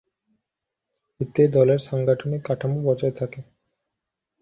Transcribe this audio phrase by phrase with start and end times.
[1.19, 3.39] এতে দলের সাংগঠনিক কাঠামো বজায় থাকে।